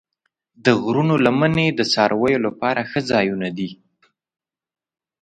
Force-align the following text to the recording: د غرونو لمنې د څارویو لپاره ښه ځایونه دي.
د 0.63 0.65
غرونو 0.83 1.15
لمنې 1.25 1.67
د 1.73 1.81
څارویو 1.93 2.43
لپاره 2.47 2.81
ښه 2.89 2.99
ځایونه 3.11 3.47
دي. 3.57 3.69